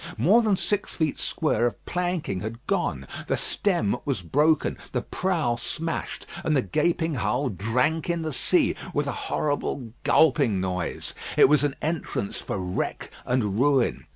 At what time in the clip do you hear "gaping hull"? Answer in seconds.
6.63-7.49